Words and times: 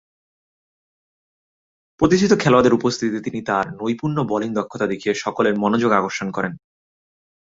প্রতিষ্ঠিত 1.99 2.33
খেলোয়াড়দের 2.39 2.73
অনুপস্থিতিতে 2.73 3.19
তিনি 3.23 3.39
তার 3.41 3.65
নিপুণ 3.79 4.11
বোলিং 4.27 4.49
দক্ষতা 4.53 4.85
দেখিয়ে 4.87 5.13
সকলের 5.15 5.55
মনোযোগ 5.59 5.91
আকর্ষণ 5.91 6.27
করেন। 6.31 6.53